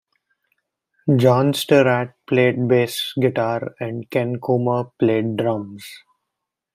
[1.15, 5.85] John Stirratt played bass guitar and Ken Coomer played drums.